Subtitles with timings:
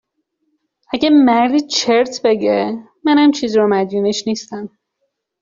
[0.93, 4.69] اگر مردی چرت بگه، منم چیزی رو مدیونش نیستم